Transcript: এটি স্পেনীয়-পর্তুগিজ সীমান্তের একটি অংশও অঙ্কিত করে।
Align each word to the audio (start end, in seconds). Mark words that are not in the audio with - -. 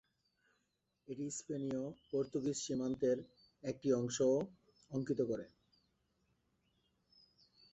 এটি 1.07 1.25
স্পেনীয়-পর্তুগিজ 1.37 2.57
সীমান্তের 2.57 3.17
একটি 3.63 3.87
অংশও 3.93 4.33
অঙ্কিত 4.91 5.19
করে। 5.29 5.45